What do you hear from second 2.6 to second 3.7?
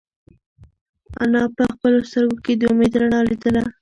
امید رڼا لیدله.